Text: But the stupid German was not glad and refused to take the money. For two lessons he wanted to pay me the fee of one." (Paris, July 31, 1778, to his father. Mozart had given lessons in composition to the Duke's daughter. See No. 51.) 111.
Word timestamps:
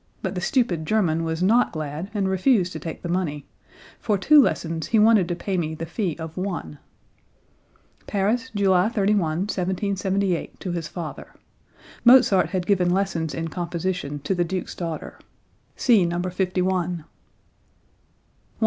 But 0.23 0.33
the 0.33 0.41
stupid 0.41 0.87
German 0.87 1.23
was 1.23 1.43
not 1.43 1.71
glad 1.71 2.09
and 2.15 2.27
refused 2.27 2.73
to 2.73 2.79
take 2.79 3.03
the 3.03 3.07
money. 3.07 3.45
For 3.99 4.17
two 4.17 4.41
lessons 4.41 4.87
he 4.87 4.97
wanted 4.97 5.27
to 5.27 5.35
pay 5.35 5.57
me 5.59 5.75
the 5.75 5.85
fee 5.85 6.15
of 6.17 6.37
one." 6.37 6.79
(Paris, 8.07 8.49
July 8.55 8.89
31, 8.89 9.41
1778, 9.41 10.59
to 10.59 10.71
his 10.71 10.87
father. 10.87 11.35
Mozart 12.03 12.49
had 12.49 12.65
given 12.65 12.89
lessons 12.89 13.35
in 13.35 13.49
composition 13.49 14.17
to 14.21 14.33
the 14.33 14.43
Duke's 14.43 14.73
daughter. 14.73 15.19
See 15.75 16.03
No. 16.03 16.19
51.) 16.19 16.65
111. 16.65 17.05